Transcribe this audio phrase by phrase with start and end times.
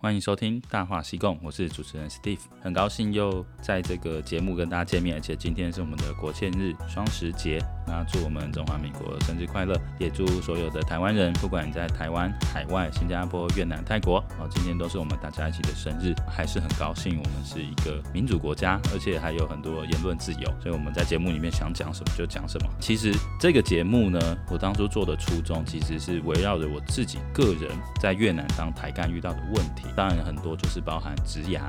[0.00, 22.70] 欢迎收听《大话西贡》，我是主持人 Steve，很高兴又在这个节目跟大家见面，而且今天是我们的国庆日双十节，那祝我们中华民国生日快乐，也祝所有的台湾人，不管你在台湾、海外、新加坡、越南、泰国，哦，今天都是我们大家一起的生日，还是很高兴，我们是一个民主国家，而且还有很多言论自由，所以我们在节目里面想讲什么就讲什么。
[22.78, 29.87] 其实这个节目呢，我当初做的初衷其实是围绕着我自己个人在越南当台干遇到的问题。
[29.96, 31.60] 当然，很多就是包含职涯、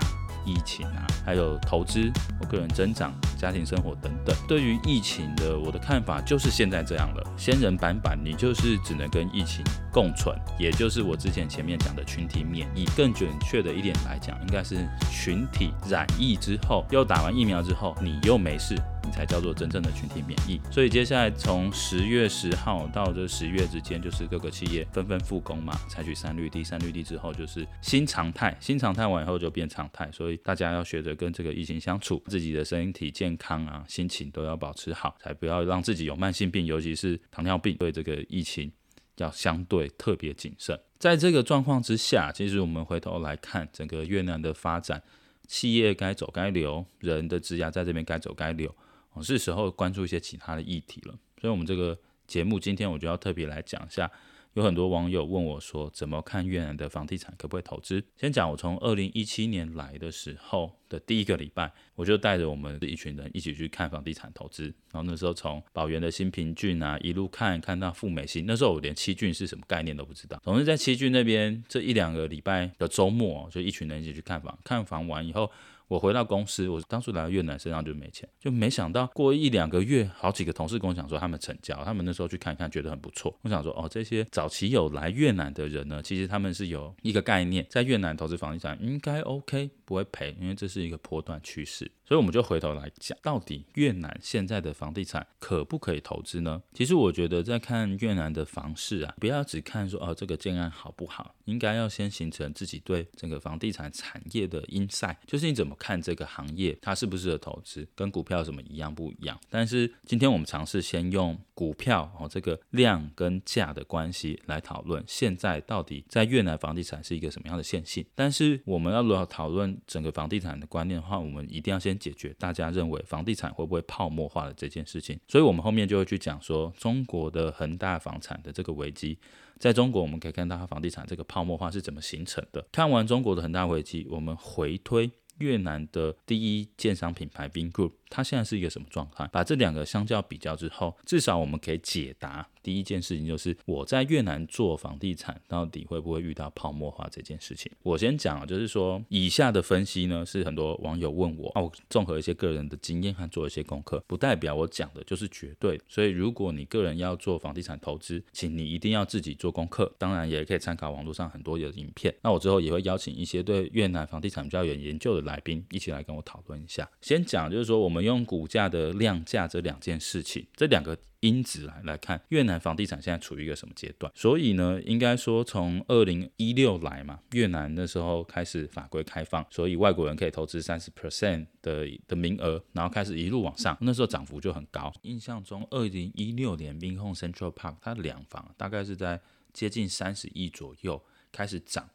[0.46, 4.36] 疫情啊，还有投资、我个人增长、家庭生活等等。
[4.47, 12.86] 对于疫情的我的看法就是现在这样了，仙人板板，你就是只能跟疫情共存，也就是我之前前面讲的群体免疫。
[12.95, 18.75] 更准确的一点来讲，应该是群体染疫之后，又打完疫苗之后，你又没事。
[19.11, 20.59] 才叫做真正的群体免疫。
[20.71, 30.11] 所以接下来从十月十号到这十月之间，就是各个企业纷纷复工嘛，采取三率地，三率地之后就是新常态，新常态完以后就变常态。
[30.11, 37.69] 所以大家要学着跟这个疫情相处，自己的身体健康啊，心情都要保持好，才不要让自己有慢性病，尤其是糖尿病。
[37.80, 38.69] 对这个疫情
[39.17, 40.78] 要相对特别谨慎。
[40.97, 45.02] 在这个状况之下，其实我们回头来看整个越南的发展，
[45.47, 48.75] 企业该走该留，人的职涯在这边该走该留。
[49.23, 54.09] 是时候关注一些其他的议题了，所以，我们这个节目今天我就要特别来讲一下。
[54.56, 58.03] 有很多网友问我说，怎么看越南的房地产可不可以投资？
[58.17, 64.64] 先讲我从二零一七年来的时候的第一个礼拜，我就带着我们一群人一起去看房地产投资。
[64.92, 70.42] 然后那时候从宝源的新平郡啊一路看看到富美兴，那时候我连七郡是什么概念都不知道。
[70.44, 74.58] 总之在七郡那边这一两个礼拜的周末，就一群人一起去看房。
[74.64, 75.50] 看房完以后。
[75.90, 83.36] 我回到公司，我当初来到越南身上就没钱，就没想到过一两个月，好几个同事跟我讲说他们成交，他们那时候去看一看，觉得很不错。
[83.42, 91.92] 我想说，哦，这些早期有来越南的人呢，其实他们是有一个概念，在越南投资房地产应该 OK，不会赔，因为这是一个波段趋势。
[92.06, 96.62] 所以我们就回头来讲，到底越南现在的房地产可不可以投资呢？
[96.74, 105.75] 其实我觉得在看越南的房市啊，不要只看说哦这个建案好不好，应该要先形成自己对整个房地产产业的 insight，就是你怎么。
[105.80, 109.40] 看这个行业它适不适合投资，跟股票什么一样不一样？
[109.50, 118.03] 但是今天我们尝试先用股票哦这个量跟价的关系来讨论，现在到底在越南房地产是一个什么样的现象？
[118.13, 125.19] 但是我们要如何讨论整个房地产的观念的话，我们一定要先解决大家认为房地产会不会泡沫化的这件事情。
[125.28, 129.18] 所以我们后面就会去讲说中国的恒大房产的这个危机，
[129.57, 132.66] 在中国我们可以看到它房地产这个泡沫化是怎么形成的。
[132.72, 135.12] 看完中国的恒大危机，我们回推。
[135.39, 139.27] 越南的第一建商品牌 Vingroup，它现在是一个什么状态？
[139.31, 142.47] 把这两个相较比较之后，至少我们可以解答。
[142.61, 147.72] 第一件事情就是我在越南做房地产，到底会不会遇到泡沫化这件事情？
[147.81, 155.79] 我先讲，就是说以下的分析呢，是很多网友问我，啊，我综合一些个人的经验和做一些功课，不代表我讲的就是绝对。
[155.88, 162.13] 所以如果你个人要做房地产投资，请你一定要自己做功课，当然也可以参考网络上很多的影片。
[162.21, 166.90] 那我之后也会邀请一些对越南房地产比较有研究的来宾，一起来跟我讨论一下。
[167.01, 170.97] 先讲就是说，我们用股价的量价这两件事情，这两个。
[171.22, 174.09] 因子来来看，越南房地产现在处于一个什么阶段？
[174.16, 184.94] 所以呢，应该说从二零一六来嘛，越南那时候开始法规开放，所以外国人可以投资三十 percent 的的名额，然后开始一路往上，那时候涨幅就很高。
[185.01, 189.19] 印象中，二零一六年 Vinhome Central Park 它两房大概是在
[189.51, 191.03] 接近三十亿左右
[191.34, 191.89] 开始涨，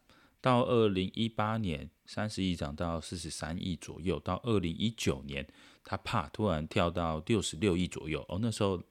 [0.44, 5.46] 到二零一八年三十亿涨到四十三亿左右，到二零一九年
[5.82, 8.82] 它啪突然跳到六十六亿左右哦，那时候。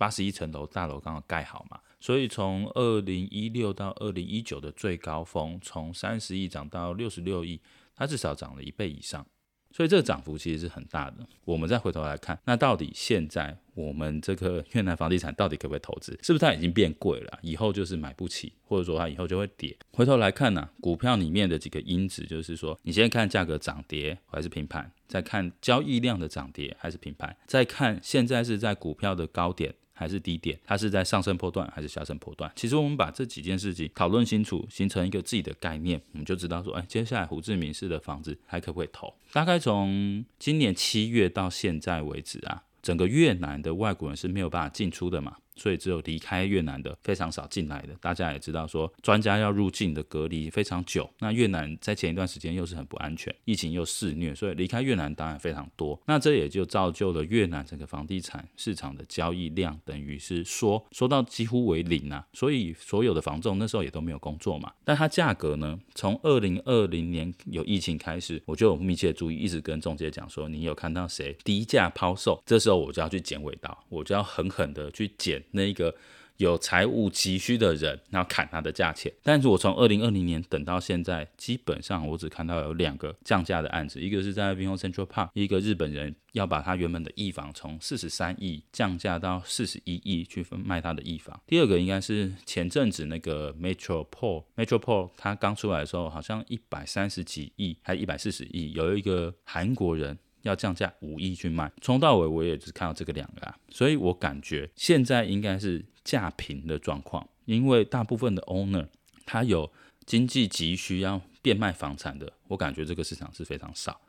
[0.00, 7.60] 八十一层楼大楼刚好盖好嘛，所以从二零一六到二零一九的最高峰，从三十亿涨到六十六亿，
[7.94, 9.26] 它至少涨了一倍以上，
[9.72, 11.16] 所以这个涨幅其实是很大的。
[11.44, 16.18] 我们再回头来看，那到底现在我们这个越南房地产到底可不可以投资？
[16.22, 17.38] 是不是它已经变贵了？
[17.42, 19.76] 以后就是买不起，或者说它以后就会跌？
[19.92, 29.74] 回头来看呢、股票里面的几个因子，就是说你先看价格涨跌还是平盘，再看交易量的涨跌还是平盘，再看现在是在股票的高点。
[30.00, 32.50] 还是低点，它是在上升波段还是下升波段？
[32.56, 39.12] 其实我们把这几件事情讨论清楚，形成一个自己的概念，我们就知道说，哎，接下来胡志明市的房子还可不可以投？
[39.30, 45.36] 大概从今年七月到现在为止啊，整个越南的外国人是没有办法进出的嘛。
[45.60, 47.94] 所以只有离开越南的非常少进来的。
[48.00, 51.08] 大家也知道说，专家要入境的隔离非常久。
[51.18, 56.00] 那越南在前一段时间又是很不安全，疫情又肆虐，所以离开越南当然非常多。
[56.06, 62.26] 那这也就造就了越南整个房地产市场的交易量等于是说说到几乎为零啊。
[62.32, 64.72] 所以所有的房仲那时候也都没有工作嘛。
[64.84, 72.42] 但它价格呢，从二零二零年有疫情开始，我就有密切注意，一直跟中介讲说，你有看到谁低价抛售？
[72.46, 75.94] 这时候我就要去捡尾刀，我就要狠狠的去捡那个。
[76.36, 79.12] 有财务急需的人，然后砍他的价钱。
[79.22, 91.38] 但是我从二零二零年等到现在，基本上我只看到有两个降价的案子，一个是在 v i n o Central Park，一个日本人要把他原本的亿房从四十三亿降价到四十一亿去卖他的亿房。
[91.46, 100.18] 第二个应该是前阵子那个 Metropole，Metropole 他刚出来的时候好像一百三十几亿，还一百四十亿，有一个韩国人。
[100.42, 108.86] 要降价五亿去卖，从到尾我也只看到这个两个啊，所以我感觉现在应该是价平的状况，因为大部分的 owner
[109.26, 109.70] 他有
[110.06, 114.00] 经济急需要变卖房产的，我感觉这个市场是非常少。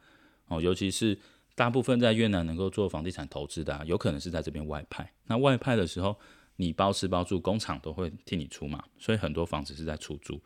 [0.48, 1.18] 哦，尤其是
[1.54, 6.18] 大部分在越南能够做房地产投资的啊，有可能是在这边外派，那外派的时候
[6.56, 10.42] 你包吃包住，工厂都会替你出嘛，所以很多房子是在出租，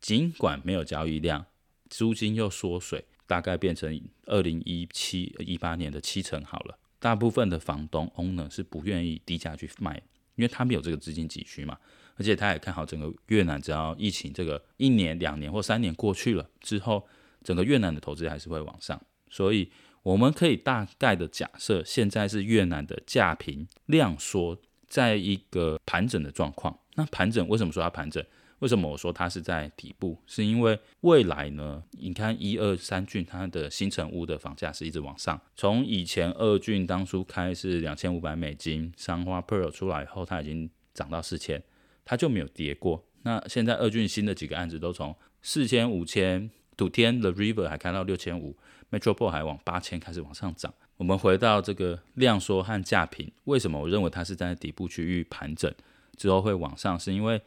[0.00, 1.44] 尽管没有交易量，
[1.90, 3.04] 租金又缩水。
[3.28, 6.76] 大概变成二零一七一八年的七成好了。
[6.98, 10.02] 大部分的房东 owner 是不愿意低价去卖，
[10.34, 11.78] 因为他们有这个资金急需嘛，
[12.16, 17.06] 而且他也看好整个越南，只要疫情这个一年、两年或三年过去了之后，
[17.44, 19.00] 整个越南的投资还是会往上。
[19.30, 19.70] 所以
[20.02, 24.58] 我们可以大概的假设，现在是越南的价平量缩，
[24.88, 26.76] 在一个盘整的状况。
[26.96, 28.24] 那盘整为什么说它盘整？
[28.60, 30.18] 为什么我说它是在底部？
[30.26, 31.82] 是因为未来呢？
[31.92, 41.62] 你看一二三郡它的新成屋的房价是一直往上，从以前二郡当初开是两千五百美金，三花 Pearl 出来以后，它已经涨到四千，
[42.04, 43.04] 它就没有跌过。
[43.22, 48.56] 那现在二郡新的几个案子都从四千、五千，土天 The River 还开到六千五
[48.90, 50.72] ，Metropole 还往八千开始往上涨。
[50.96, 55.72] 我们回到这个量缩和价平，为什么我认为它是在底部区域盘整
[56.16, 56.98] 之后会往上？
[56.98, 57.40] 是因为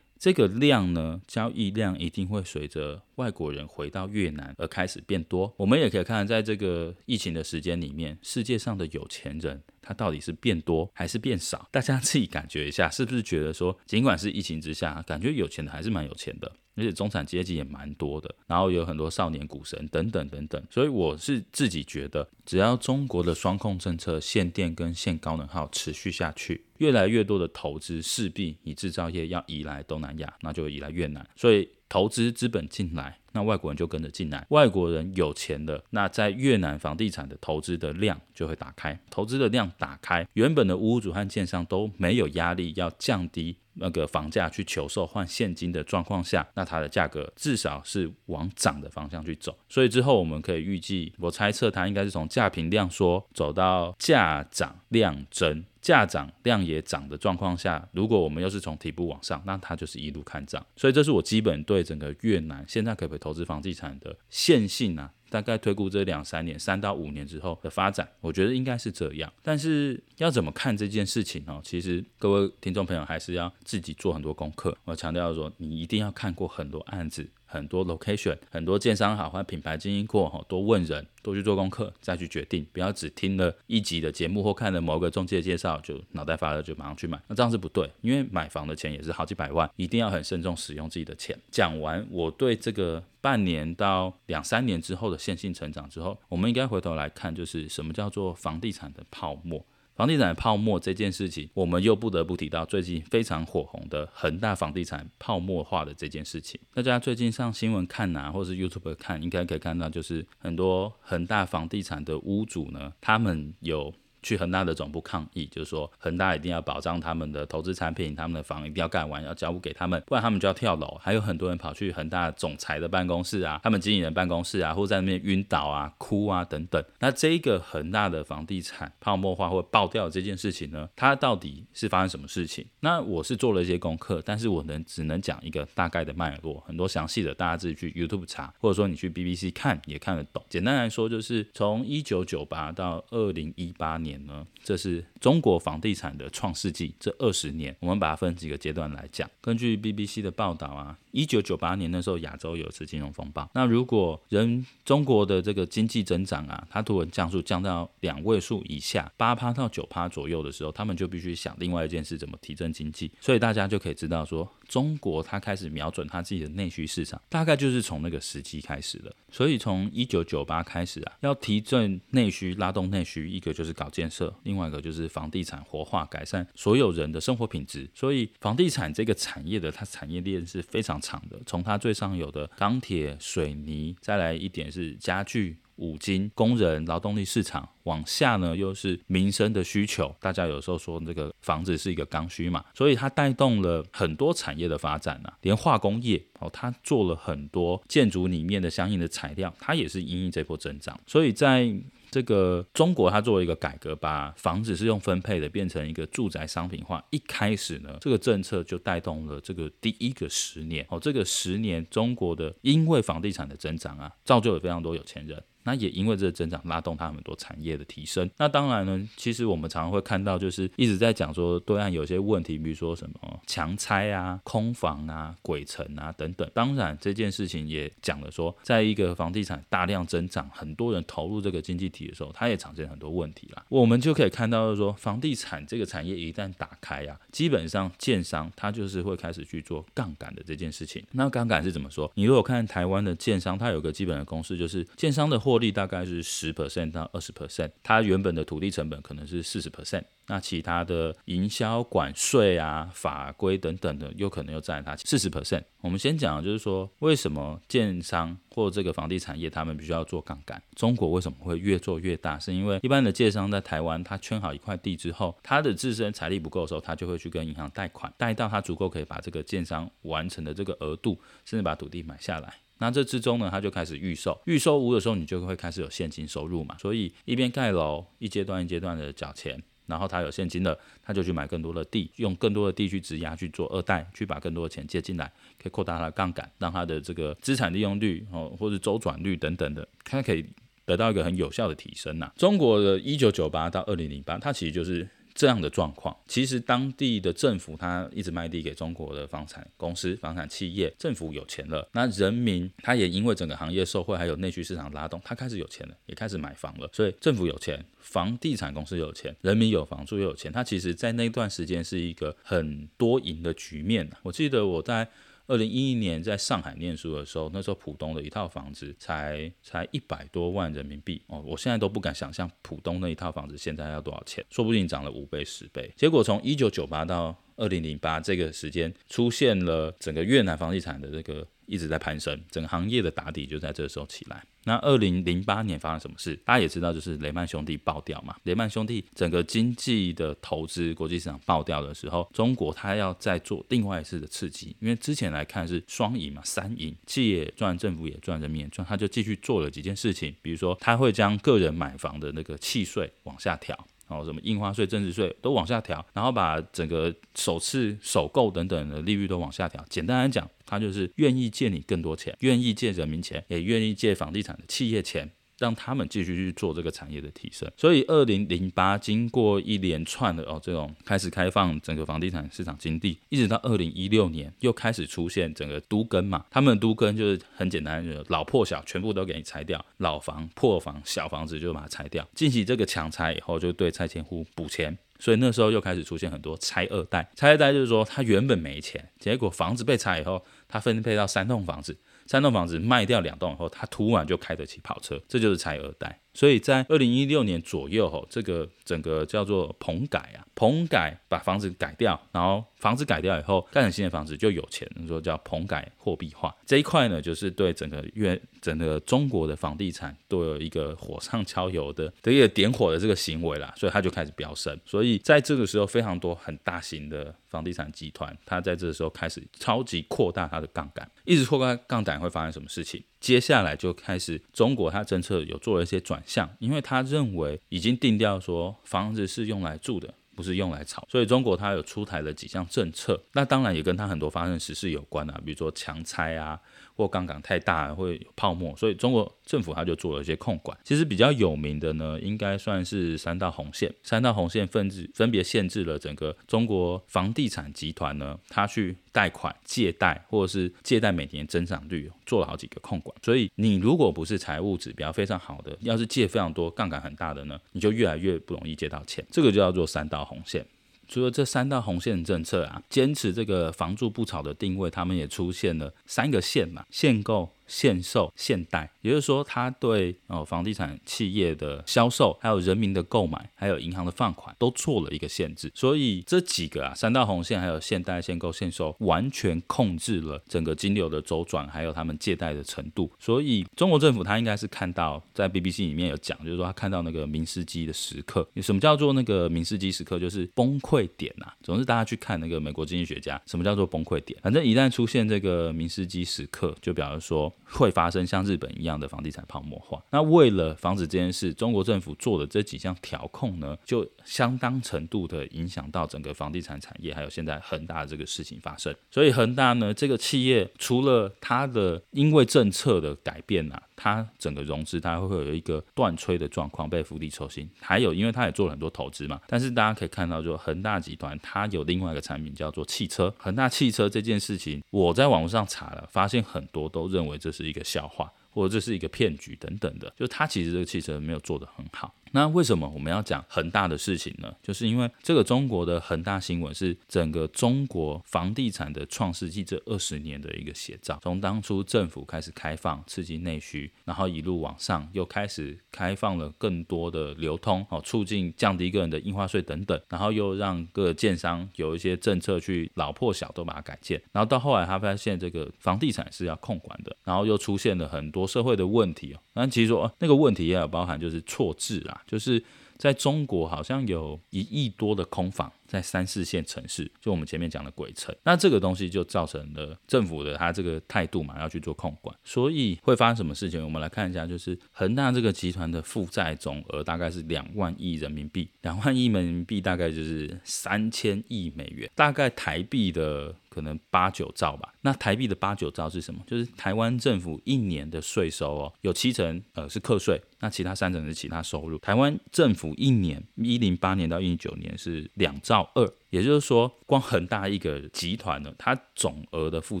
[0.18, 5.52] 这个量呢，交易量一定会随着外国人回到越南而开始变多。
[5.56, 11.68] 我们也可以看，在这个疫情的时间里面，世界上的有钱人他到底是变多还是变少？
[11.70, 20.62] 大家自己感觉一下，是不是觉得说，尽管是疫情之下，感觉有钱的还是蛮有钱的，而且中产阶级也蛮多的，然后有很多少年股神等等等等。
[20.70, 26.64] 所以我是自己觉得，只要中国的双控政策、限电跟限高能耗持续下去。
[26.78, 34.44] 越来越多的投资势必以制造业要移来东南亚，那就移来越南，所以投资资本进来，那外国人就跟着进来。
[34.50, 49.56] 外国人有钱的，那在越南房地产的投资的量就会打开，投资的量打开，原本的屋主和建商都没有压力要降低那个房价去求售换现金的状况下，那它的价格至少是往涨的方向去走。
[49.68, 55.64] 所以之后我们可以预计，我猜测它应该是从价平量缩走到价涨量增。
[55.86, 60.66] 价涨量也涨的状况下，如果我们又是从底部往上，那它就是一路看涨。
[60.74, 69.32] 所以这是我基本对整个越南现在可不可以投资房地产的线性啊，大概推估这两三年、三到五年之后的发展，我觉得应该是这样。
[69.44, 71.60] 但是要怎么看这件事情呢？
[71.62, 74.76] 其实各位听众朋友还是要自己做很多功课。
[74.86, 77.28] 我强调说，你一定要看过很多案子。
[77.46, 91.38] 很多 location，很多建商好，或品牌经营过，多问人，多去做功课，再去决定，不要只听了一集的节目或看了某个中介介绍就脑袋发热就马上去买，那这样是不对，因为买房的钱也是好几百万，一定要很慎重使用自己的钱。
[91.50, 99.64] 讲完我对这个半年到两三年之后的线性成长之后，我们应该回头来看，就是什么叫做房地产的泡沫。
[99.96, 106.60] 房地产泡沫这件事情，我们又不得不提到最近非常火红的恒大房地产泡沫化的这件事情。
[106.74, 113.92] 大家最近上新闻看呐、啊，或是 YouTube 看，应该可以看到，就是很多恒大房地产的屋主呢，他们有。
[114.26, 120.98] 去恒大的总部抗议，就是说恒大一定要保障他们的投资产品，他们的房一定要盖完，要交付给他们，不然他们就要跳楼。
[121.00, 126.84] 还有很多人跑去恒大总裁的办公室啊，他们经理人办公室啊，或在那边晕倒啊、哭啊等等。
[126.98, 132.66] 那这个恒大的房地产泡沫化或爆掉这件事情呢，它到底是发生什么事情？
[132.80, 140.42] 那我是做了一些功课，但是我能只能讲一个大概的脉络，很多详细的大家自己去 YouTube 查，或者说你去 BBC 看也看得懂。
[140.48, 144.15] 简单来说，就是从一九九八到二零一八年。
[144.24, 146.94] 呢，这是中国房地产的创世纪。
[146.98, 149.28] 这二十年，我们把它分几个阶段来讲。
[149.40, 163.10] 根据 BBC 的报道啊，一九九八年那时候亚洲有一次金融风暴，那如果人中国的这个经济增长啊，它突然降速降到两位数以下，八趴到九趴左右的时候，他们就必须想另外一件事，怎么提振经济。
[163.18, 169.10] 所以大家就可以知道说，中国它开始瞄准它自己的内需市场，大概就是从那个时期开始了。
[169.32, 177.88] 所以从一九九八开始啊，要提振内需、拉动内需，一个就是搞建设，另外一个就是房地产活化、改善所有人的生活品质。
[177.94, 185.56] 所以房地产这个产业的它产业链是非常长的，从它最上游的钢铁、水泥，再来一点是家具。
[185.76, 190.16] 五金、工人、劳动力市场往下呢，又是民生的需求。
[190.18, 200.98] 大家有时候说这个房子是一个刚需嘛，所以它带动了很多产业的发展啊，连化工业哦，它做了很多建筑里面的相应的材料，它也是因应这波增长。
[201.06, 201.70] 所以在
[202.10, 207.04] 这个中国，它作为一个改革，把房子是用分配的变成一个住宅商品化。
[207.10, 215.42] 一开始呢，这个政策就带动了这个第一个十年哦，这个十年中国的因为房地产的增长啊，造就了非常多有钱人。
[215.66, 218.30] 那也因为这个增长拉动它很多产业的提升。
[218.38, 226.48] 那当然呢，其实我们常常会看到，就是一直在讲说对岸有些问题，比如说什么强拆啊、空房啊、鬼城啊等等。
[226.54, 233.64] 当然这件事情也讲了说，在一个房地产大量增长、很多人投入这个经济体的时候，它也产生很多问题啦。
[233.68, 241.04] 我们就可以看到是说，房地产这个产业一旦打开啊，基本上建商他就是会开始去做杠杆的这件事情。
[241.10, 242.08] 那杠杆是怎么说？
[242.14, 245.55] 你如果看台湾的建商，它有个基本的公式，就是建商的货。
[245.56, 255.62] 获利大概是十 percent 到二十 percent，它原本的土地成本可能是四十 percent，那其他的营销管税啊、法规等等的，有可能又占它四十 percent。
[255.80, 260.62] 我们先讲，就是说为什么建商或这个房地产业他们必须要做杠杆？
[260.74, 262.38] 中国为什么会越做越大？
[262.38, 272.52] 是因为一般的建商在台湾，他圈好一块地之后，他的自身财力不够的时候，他就会去跟银行贷款，贷到他足够可以把这个建商完成的这个额度，甚至把土地买下来。
[272.78, 276.76] 那这之中呢，他就开始预售，预售屋的时候，你就会开始有现金收入嘛。
[276.78, 285.26] 所以一边盖楼，一阶段一阶段的缴钱，然后他有现金了，他就去买更多的地，用更多的地去质押去做二代，去把更多的钱借进来，
[285.58, 290.44] 可以扩大他的杠杆，让他的这个资产利用率哦，或者周转率等等的，它可以
[290.84, 292.30] 得到一个很有效的提升呐。
[292.36, 295.08] 中国的一九九八到二零零八，它其实就是。
[295.36, 314.10] 这样的状况，其实当地的政府他一直卖地给中国的房产公司、房产企业，政府有钱了，那人民他也因为整个行业受惠，还有内需市场拉动，他开始有钱了，也开始买房了，所以政府有钱，房地产公司有钱，人民有房住又有钱，他其实在那段时间是一个很多赢的局面。
[314.22, 315.06] 我记得我在。
[315.46, 325.92] 二零一一年在上海念书的时候，那时候浦东的一套房子才才一百多万人民币哦，我现在都不敢想象浦东那一套房子现在要多少钱，说不定涨了五倍十倍。
[325.96, 331.46] 结果从一九九八到二零零八这个时间，出现了整个越南房地产的这个。
[331.66, 334.42] 一直在攀升，整个行业的打底就在这个时候起来。
[334.64, 336.34] 那二零零八年发生什么事？
[336.44, 338.34] 大家也知道，就是雷曼兄弟爆掉嘛。
[338.42, 353.86] 雷曼兄弟整个经济的投资，国际市场爆掉的时候，中国它要再做另外一次的刺激，因为之前来看是双赢嘛，三赢，企业赚，政府也赚，人民也赚，他就继续做了几件事情，比如说他会将个人买房的那个契税往下调。
[354.08, 359.84] 哦什么印花税、增值税都往下调，然后把整个首次首购等等的利率都往下调。
[359.88, 365.30] 简单来讲，他就是愿意借你更多钱，愿意借人民钱，也愿意借房地产的企业钱。
[365.58, 391.96] 让他们继续去做这个产业的提升，所以二零零八经过一连串的哦这种开始开放整个房地产市场经济，一直到二零一六年又开始出现整个都更嘛，他们的都更就是很简单，就是老破小全部都给你拆掉，老房破房小房子就把它拆掉，进行这个强拆以后就对拆迁户补钱，所以那时候又开始出现很多拆二代，拆二代就是说他原本没钱，结果房子被拆以后，他分配到三栋房子。
[392.26, 396.20] 三栋房子卖掉两栋以后，他突然就开得起跑车，这就是拆二代。
[396.34, 414.76] 所以在二零一六年左右，吼，这个整个叫做棚改啊，棚改把房子改掉，然后房子改掉以后，盖成新的房子就有钱，说叫棚改货币化这一块呢，就是对整个越整个中国的房地产都有一个火上浇油的的一个点火的这个行为啦，所以它就开始飙升。
[414.86, 423.02] 所以在这个时候，非常多很大型的房地产集团，它在这个时候开始超级扩大它的杠杆，一直扩大杠杆会发生什么事情？
[423.20, 431.04] 接下来就开始，中国它政策有做了一些转向，因为他认为已经定调说房子是用来住的，不是用来炒。
[431.10, 436.60] 所以中国它有出台了几项政策，那当然也跟它很多发生时事有关啊，比如说强拆啊。
[436.96, 440.76] 或杠杆太大会有泡沫，所以中国政府它就做了一些控管。
[440.82, 443.94] 其实比较有名的呢，应该算是三道红线。
[444.02, 453.14] 三道红线分制分别限制了整个中国房地产集团呢，它去贷款、借贷或者是借贷每年增长率做了好几个控管。
[453.22, 459.24] 所以你如果不是财务指标非常好的，要是借非常多、杠杆很大的呢，你就越来越不容易借到钱。
[459.30, 460.66] 这个就叫做三道红线。
[461.08, 467.55] 除了这三大红线政策啊，坚持这个房住不炒的定位，他们也出现了三个限嘛，限购。
[467.66, 475.70] 限售、限贷，也就是说，他对哦房地产企业的销售，还有人民的购买，还有银行的放款，都做了一个限制。
[475.74, 483.10] 所以这几个啊，三道红线，还有限贷、限购、限售，完全控制了整个金流的周转，还有他们借贷的程度。
[483.18, 488.46] 所以中国政府他应该是看到，在 BBC 里面有讲，就是说他看到那个明斯基的时刻。
[488.62, 490.18] 什么叫做那个明斯基时刻？
[490.18, 491.54] 就是崩溃点、啊。
[491.62, 494.38] 总是大家去看那个美国经济学家，什么叫做崩溃点？
[494.42, 497.52] 反正一旦出现这个明斯基时刻，就表示说。
[497.64, 500.02] 会发生像日本一样的房地产泡沫化。
[500.10, 508.94] 那为了防止这件事，中国政府做的这几项调控呢，就相当程度的影响到整个房地产产业，还有现在恒大的这个事情发生。
[509.10, 513.82] 所以恒大呢，这个企业除了它的因为政策的改变啊。
[513.96, 517.68] 它整个融资，它会会有一个断炊的状况，被釜底抽薪。
[517.80, 519.40] 还有，因为它也做了很多投资嘛。
[519.48, 523.34] 但是大家可以看到，就恒大集团它有另外一个产品叫做汽车。
[523.38, 530.12] 恒大汽车这件事情，我在网络上查了，发现很多都认为这是一个笑话，或者这是一个骗局等等的。
[530.16, 532.14] 就它其实这个汽车没有做得很好。
[532.36, 534.54] 那为什么我们要讲恒大的事情呢？
[534.62, 541.18] 就是因为这个中国的恒大新闻是整个中国房地产的创世纪这二十年的一个写照。
[541.22, 559.40] 从当初政府开始开放刺激内需，然后一路往上又开始开放了更多的流通，哦，促进降低个人的印花税等等，然后又让各建商有一些政策去老破小都把它改建，然后到后来他发现这个房地产是要控管的，然后又出现了很多社会的问题哦。
[559.54, 562.22] 那其实说那个问题也有包含就是错置啦。
[562.26, 562.62] 就是
[562.96, 573.82] 在中国，好像有一亿多的空房在三四线城市，就我们前面讲的鬼城，那这个东西就造成了政府的他这个态度嘛，要去做控管，所以会发生什么事情？
[573.82, 583.54] 我们来看一下，就是恒大这个集团的负债总额大概是两万亿人民币，两万亿人民币大概就是三千亿美元，大概台币的。
[583.76, 584.94] 可能八九兆吧。
[585.02, 586.40] 那台币的八九兆是什么？
[586.46, 591.98] 就是台湾政府一年的税收哦，有七成呃是课税，那其他三成是其他收入。
[591.98, 600.00] 台湾政府一年一零八年到一九年是两兆到二，也就是说，光恒大一个集团呢，它总额的负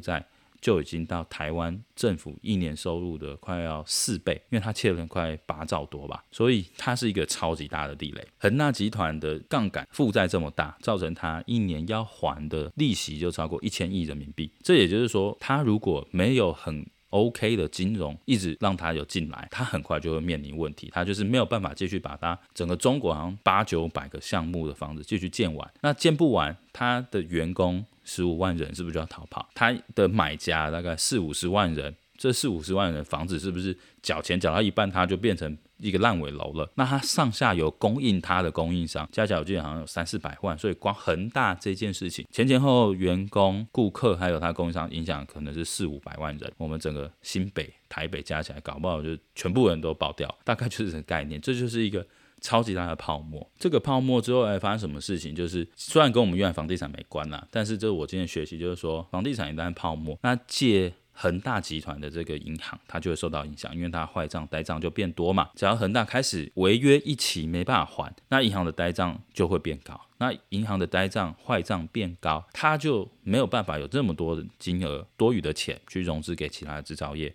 [0.00, 0.26] 债。
[0.58, 8.26] 就已经到台湾政府一年收入的快要四倍，因为它欠了快八兆多吧，所以它是一个超级大的地雷。
[8.38, 14.50] 恒大集团的杠杆负债这么大，造成它一年要还的利息就超过一千亿人民币。
[14.64, 16.84] 这也就是说，它如果没有很
[17.16, 27.84] OK 的金融一直让它有进来，它很快就会面临问题，它就是没有办法继续把它整个中国好像八九百个项目的房子继续建完，那建不完，它的员工。
[28.08, 29.48] 十五万人是不是就要逃跑？
[29.52, 36.70] 他的买家大概四五十万人，这四五十万人的房子是不是缴钱缴到一半，他就变成一个烂尾楼了？
[36.74, 46.52] 那他上下游供应他的供应商，加起来我记得好像有三四百万，所以光恒大这件事情，前前后后员工、顾客还有他供应商影响可能是四五百万人。
[46.56, 51.40] 我们整个新北、台北加起来，搞不好就全部人都爆掉，大概就是这个概念。
[51.40, 52.06] 这就是一个。
[52.42, 55.34] 超级大的泡沫，这个泡沫之后来发生什么事情？
[55.34, 65.48] 就是虽然跟我们原来房地产没关啦，但是这是我今天学习，就是说房地产一旦泡沫，那借恒大集团的这个银行，它就会受到影响，因为它坏账、呆账就变多嘛。
[65.56, 69.98] 只要恒大开始违约一期没办法还，那银行的呆账就会变高。
[70.18, 77.34] 那银行的呆账、坏账变高，它就没有办法有这么多的金额多余的钱去融资给其他的制造业。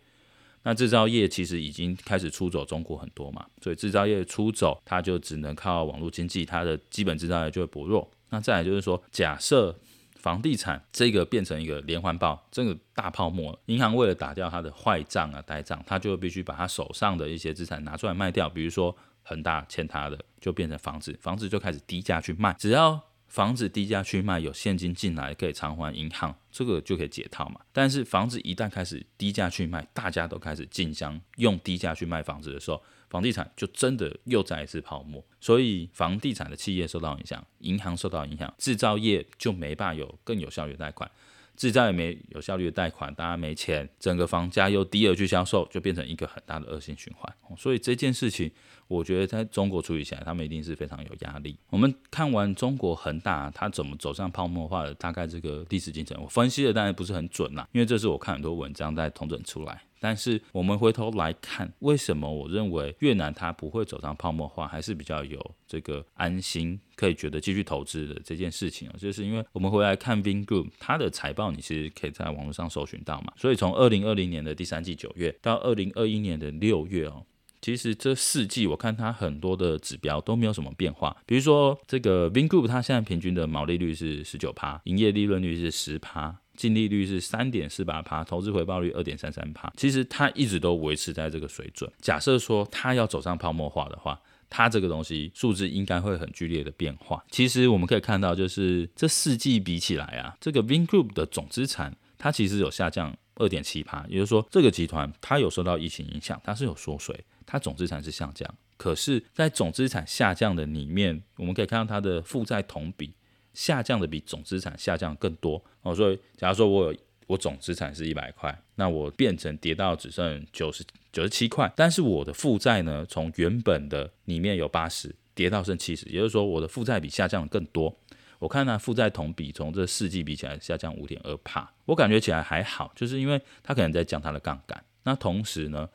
[0.64, 8.08] 那制造业其实已经开始出走中国很多嘛，所以制造业出走，它就只能靠网络经济，它的基本制造业就会薄弱。
[8.30, 9.76] 那再来就是说，假设
[10.22, 23.02] 房地产这个变成一个连环爆，这个大泡沫，银行为了打掉它的坏账啊、呆账，它就必须把它手上的一些资产拿出来卖掉，比如说恒大欠它的，就变成房子，房子就开始低价去卖，只要。
[23.32, 27.62] 房子低价去卖，有现金进来可以偿还银行，这个就可以解套嘛。
[27.72, 35.24] 但是房子一旦开始低价去卖，大家都开始竞相用低价去卖房子的时候，房地产就真的又再一次泡沫。
[35.40, 41.12] 所以房地产的企业受到影响，银行受到影响，制造业就没办法有更有效率的贷款。
[41.58, 47.32] 制造业没有效率的贷款，大家没钱，整个房价又低而去销售，就变成一个很大的恶性循环。
[47.58, 48.50] 所以这件事情，
[48.92, 51.58] 我觉得在中国处理起来，他们一定是非常有压力。
[51.70, 59.82] 我们看完中国恒大它怎么走上泡沫化的大概这个历史进程，我分析的当然不是很准啦，因为这是我看很多文章在统整出来。
[60.04, 73.32] 但是我们回头来看，为什么我认为越南它不会走上泡沫化，还是比较有这个安心，可以觉得继续投资的这件事情啊，就是因为我们回来看 Vingroup 它的财报，你其实可以在网络上搜寻到嘛。
[73.38, 77.24] 所以从二零二零年的第三季九月到二零二一年的六月哦，
[77.62, 81.16] 其实这四季我看它很多的指标都没有什么变化。
[81.26, 86.36] 比如说这个 Vingroup 它现在平均的毛利率是十九趴，营业利润率是十趴。
[86.58, 91.92] 净利率是三点四八趴，投资回报率二点三三趴，其实它一直都维持在这个水准。
[92.02, 97.24] 假设说它要走上泡沫化的话，它这个东西数字应该会很剧烈的变化。
[97.32, 108.50] 其实我们可以看到，就是这四季比起来啊，这个 Vingroup 的总资产它其实有下降二点七趴，也就是说这个集团它有受到疫情影响，它是有缩水，它总资产是下降。
[108.78, 113.14] 可是，在总资产下降的里面，我们可以看到它的负债同比。
[113.54, 127.94] 下降的比总资产下降更多哦，所以假如说我有我总资产是一百块，那我变成跌到只剩九十九十七块，但是我的负债呢，从原本的里面有八十跌到剩七十，也就是说我的负债比下降的更多。
[128.40, 135.90] 我看它负债同比从这四季比起来下降五点二帕，我感觉起来还好，就是因为它可能在降它的杠杆，那同时呢，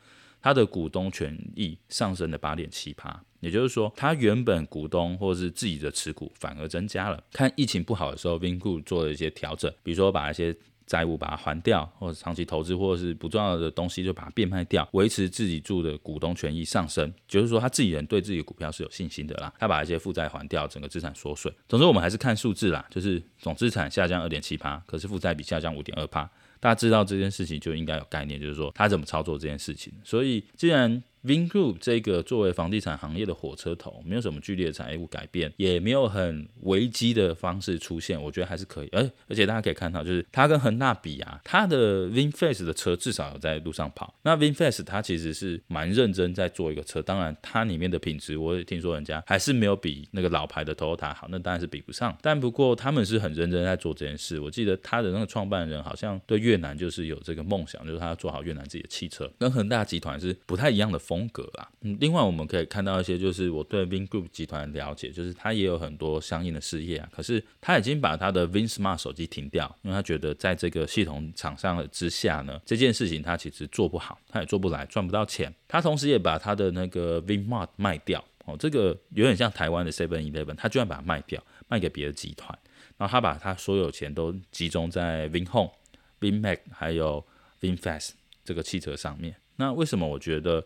[0.47, 3.21] 它的股东权益上升了八点七趴。
[3.41, 7.21] 也就是说，他原本股东或是自己的持股反而增加了。
[7.33, 10.55] 看疫情不好的时候，Vingroup 做了一些调整，比如说把一些
[10.87, 17.13] 债务把它还掉，或者长期投资或者是不重要的东西就把它变卖掉，维持自己住的股东权益上升。
[17.27, 19.53] 就是说，他自己人对自己股票是有信心的啦。
[19.59, 21.53] 他把一些负债还掉，整个资产缩水。
[21.67, 26.27] 总之，我们还是看数字啦，就是总资产下降二点七趴，可是负债比下降五点二趴。
[26.59, 29.93] 大家知道这件事情就应该有概念，就是说他怎么操作这件事情。
[30.03, 38.89] 所以，既然 Vingroup 这个作为房地产行业的火车头，没有什么剧烈的产业务改变，也没有很危机的方式出现，我觉得还是可以。
[38.91, 44.13] 而而且大家可以看到，就是它跟恒大比啊，它的 VinFast 的车至少有在路上跑。
[44.23, 52.17] 那 VinFast 它其实是蛮认真在做一个车，当然它里面的品质，我也听说人家还是没有比那个老牌的 Toyota 好，那当然是比不上。
[52.21, 54.39] 但不过他们是很认真在做这件事。
[54.39, 61.67] 我记得他的那个创办人好像对越南就是有这个梦想，就是他要做好越南自己的汽车，跟恒大集团是不太一样的风格啊。
[61.81, 67.09] 嗯，另外我们可以看到一些，就是我对 Vingroup 集团的了解，就是他也有很多相应的事业啊。
[67.11, 75.53] 可是他已经把他的 VinSmart 手机停掉，因为他觉得在这个系统厂商之下呢，这件事情他其实做不好，他也做不来，赚不到钱。
[75.67, 82.57] 他同时也把他的那个 VinMart 卖掉，哦，这个有点像台湾的 Seven Eleven，他居然把它卖掉，卖给别的集团，
[82.97, 85.71] 然后他把他所有钱都集中在 VinHome、
[86.19, 87.25] Vinmac，还有
[87.61, 88.11] VinFast
[88.43, 89.35] 这个汽车上面。
[89.55, 90.65] 那为什么我觉得？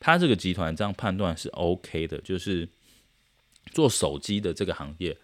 [0.00, 2.66] 他这个集团这样判断是 OK 的，就是
[3.72, 5.16] 做手机的这个行业，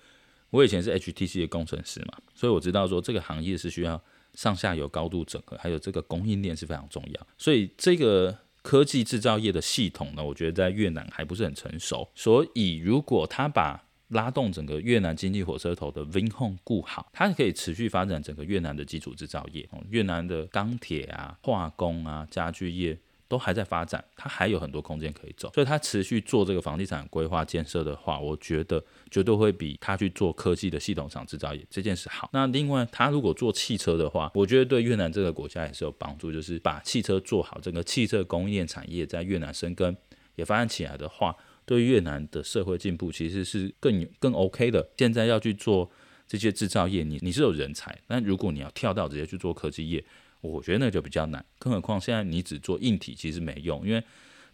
[0.50, 4.00] 我以前是 HTC 的工程师嘛，所以我知道说这个行业是需要
[4.34, 7.26] 上下游高度整合，还有这个供应链是非常重要。
[7.38, 12.06] 所以这个科技制造业的系统呢，我觉得在越南还不是很成熟。
[12.14, 22.96] 所以如果他把拉动整个越南经济火车头的 VinHome 顾好，它可以持续发展整个越南的基础制造业，越南的钢铁啊、化工啊、家具业。
[23.28, 32.30] 都还在发展，它还有很多空间可以走，所以它持续做这个房地产规划建设的话，我觉得绝对会比它去做科技的系统厂制造业这件事好。
[32.32, 39.96] 那另外，它如果做汽车的话，我觉得对越南这个国家也是有帮助，就是把汽车做好，整个汽车供应链产业在越南生根
[40.36, 41.34] 也发展起来的话，
[41.64, 44.88] 对越南的社会进步其实是更更 OK 的。
[44.96, 45.90] 现在要去做
[46.28, 50.04] 这些制造业，你你是有人才，但如果你要跳到直接去做科技业。
[50.46, 54.02] 我觉得那就比较难，更何况现在你只做硬体其实没用，因为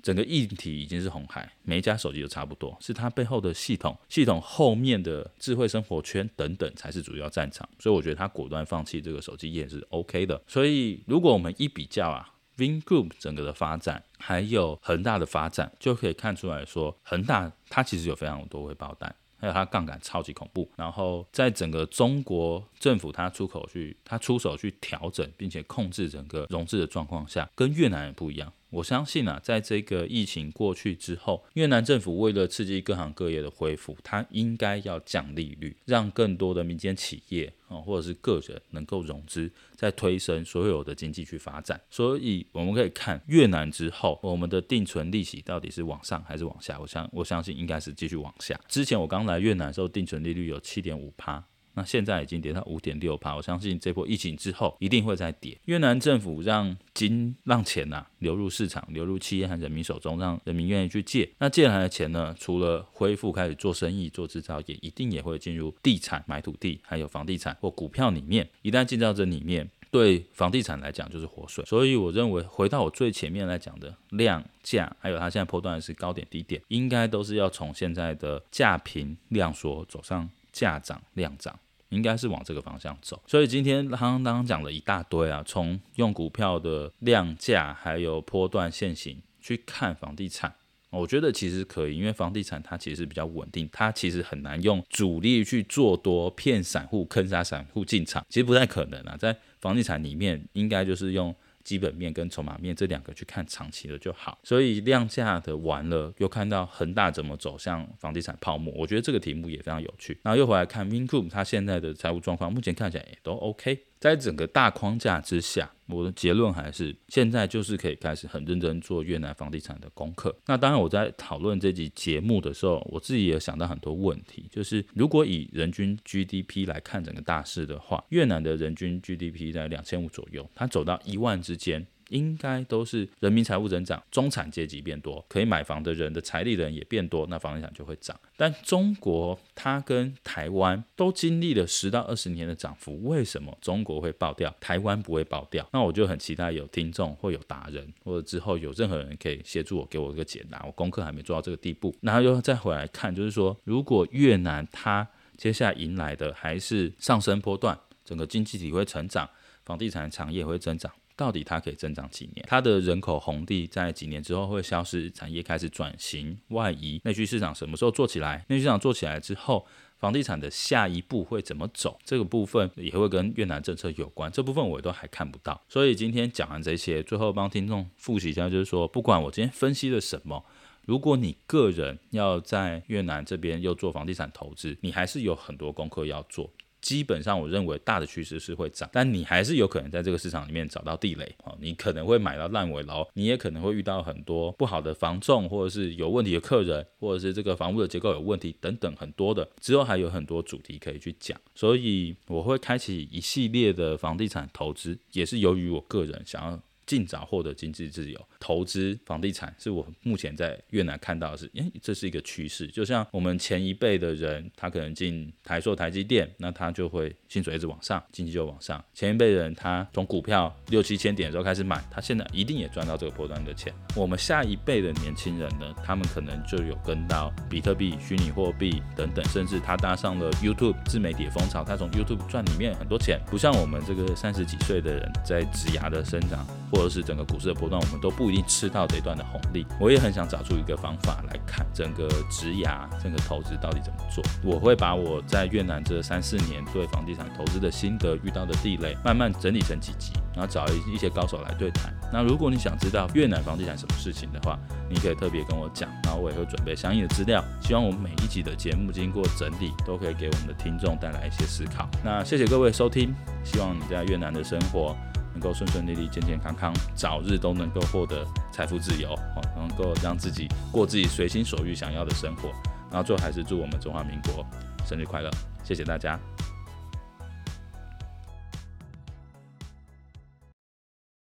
[0.01, 10.43] 整个硬体已经是红海，每一家手机都差不多，是它背后的系统、系统后面的智慧生活圈等等才是主要战场，所以我觉得他果断放弃这个手机业是 OK 的。
[10.49, 19.15] 所以如果我们一比较啊，Vingroup 整个的发展还有恒大的发展，就可以看出来说，恒大它其实有非常多未爆单。
[19.43, 28.53] 还有它杠杆超级恐怖，然后在整个中国政府它出口去，它出手去调整并且控制整个融资的状况下，跟越南也不一样。
[28.73, 41.79] 我相信啊，在这个疫情过去之后，越南政府为了刺激各行各业的恢复，它应该要降利率，让更多的民间企业啊，或者是个人能够融资，再推升所有的经济去发展。
[41.91, 46.79] 所以我们可以看越南之后，我们的定存利息到底是往上还是往下？
[46.81, 48.59] 我相我相信应该是继续往下。
[48.69, 51.45] 之前我刚来越南的时候，定存利率有七点五趴。
[51.75, 55.59] 那现在已经跌到五点六趴，我相信这波疫情之后一定会再跌。
[55.65, 61.29] 越南政府让金让钱呐、流入市场，流入企业和人民手中，让人民愿意去借。
[61.39, 68.49] 那借来的钱呢，除了恢复开始做生意、做制造业，一定也会进入地产买土地，还有房地产或股票里面。
[68.61, 71.65] 一旦进到这里面，对房地产来讲就是活水。
[71.65, 80.29] 所以我认为，回到我最前面来讲的量价，还有它现在波段是高点低点，应该都是要从现在的价平量缩走上。
[80.53, 83.21] 价涨量涨，应该是往这个方向走。
[83.27, 90.55] 所以今天刚刚讲了一大堆啊，从用股票的量价还有波段线型去看房地产，
[90.91, 99.17] 我觉得其实可以，因为房地产它其实比较稳定，它其实很难用主力去做多骗散户坑杀散户进场，其实不太可能啊。
[99.19, 101.35] 在房地产里面，应该就是用。
[101.65, 110.19] 基本面跟筹码面这两个去看长期的就好，所以量价的完了，又看到恒大怎么走向房地产泡沫，我觉得这个题目也非常有趣。
[110.23, 113.92] 然后又回来看 Vingroup 它现在的财务状况，目前看起来也都 OK。
[114.03, 120.37] 在整个大框架之下，我的结论还是现在就是可以开始很认真做越南房地产的功课。
[120.47, 131.87] 那当然，我在讨论这集节目的时候，我自己也想到很多问题，就是如果以人均 GDP 来看整个大势的话，越南的人均 GDP 在两千五左右，它走到一万之间。
[132.13, 138.19] 应该都是人民财富增长，中产阶级变多，可以买房的人的财力的人也变多，那房地产就会涨。
[138.37, 145.67] 但中国它跟台湾都经历了十到二十年的涨幅，为什么中国会爆掉，台湾不会爆掉？
[145.73, 150.63] 那我就很期待有听众或有达人，或者之后有任何人可以协助我，给我一个解答。
[150.67, 159.29] 我功课还没做到这个地步，然后又再回来看，就是说，如果越南它接下来迎来的还是上升波段，整个经济体会成长，
[159.65, 160.93] 房地产产业也会增长。
[161.17, 162.45] 到底它可以增长几年？
[162.49, 168.45] 它的人口红利在几年之后会消失，产业开始转型外移，内需市场什么时候做起来？
[168.49, 169.67] 内需市场做起来之后，
[169.99, 171.99] 房地产的下一步会怎么走？
[172.05, 174.31] 这个部分也会跟越南政策有关。
[174.33, 175.63] 这部分我也都还看不到。
[175.69, 180.45] 所以今天讲完这些，最后帮听众复习一下，就是说，不管我今天分析了什么，
[180.85, 186.51] 如果你个人要在越南这边又做房地产投资，你还是有很多功课要做。
[186.83, 191.57] 基本上，我认为大的趋势是会涨，但你还是有可能在这个市场里面找到地雷哦。
[191.61, 199.49] 你可能会买到烂尾楼，你也可能会遇到很多不好的房仲，或者是有问题的客人，或者是这个房屋的结构有问题等等很多的。
[199.61, 206.61] 之后还有很多主题可以去讲，所以我会开启一系列的房地产投资，也是由于我个人想要。
[206.87, 212.67] 尽早获得经济自由，投资房地产是我目前在越南看到的是，诶，这是一个趋势。
[212.67, 218.83] 就像我们前一辈的人，他可能进台塑、台积电，那他就会薪水一直往上，经济就往上。
[218.93, 223.73] 前一辈人他从股票六七千点的时候开始买，他现在一定也赚到这个波段的钱。
[223.95, 233.21] 我们下一辈的年轻人呢，他们可能就有跟到比特币、虚拟货币等等，甚至他搭上了 YouTube 自媒体风潮，他从 YouTube 赚里面很多钱。
[233.27, 236.47] 不像我们这个三十几岁的人在职涯的生长。
[236.73, 239.67] 或者是整个股市的波段，我们都不一定吃到这一段的红利。
[239.79, 244.25] 我也很想找出一个方法来看整个职涯、整个投资到底怎么做。
[244.43, 251.93] 我会把我在越南这三四年对房地产投资的心得、遇到的地雷，慢慢整理成几集，然后找一一些高手来对谈。
[252.11, 254.59] 那如果你想知道越南房地产什么事情的话，
[254.89, 257.45] 你可以特别跟我讲，然后我也会准备相应的资料。
[257.61, 261.87] 希望我们每一集的节目经过整理，都可以给我们的听众带来一些思考。
[262.03, 264.97] 那谢谢各位收听，希望你在越南的生活。
[265.33, 272.51] 能够顺顺利利、健健康康，早日都能够获得财富自由，哦，能够让自己过自己随心所欲想要的生活。
[272.91, 274.45] 然后最后还是祝我们中华民国
[274.87, 275.31] 生日快乐，
[275.65, 276.19] 谢谢大家。